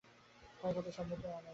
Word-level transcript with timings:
ক্ষয়ক্ষতির 0.59 0.95
সম্মুখীন 0.97 1.25
অনেক 1.25 1.35
মানুষ। 1.35 1.49